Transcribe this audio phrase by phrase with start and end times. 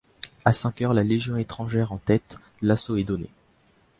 [0.45, 3.27] À cinq heures, la Légion étrangère en tête, l'assaut est donné.